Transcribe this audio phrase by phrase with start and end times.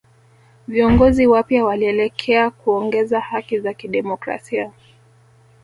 [0.67, 4.71] Viongozi wapya walielekea kuongeza haki za kidemokrasia